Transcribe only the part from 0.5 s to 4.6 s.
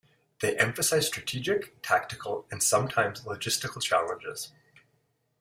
emphasize strategic, tactical, and sometimes logistical challenges.